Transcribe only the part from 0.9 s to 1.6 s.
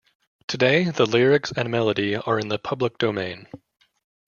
lyrics